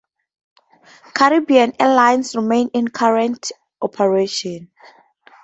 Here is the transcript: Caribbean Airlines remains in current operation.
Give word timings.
Caribbean 1.13 1.73
Airlines 1.79 2.35
remains 2.35 2.71
in 2.73 2.87
current 2.87 3.51
operation. 3.83 4.71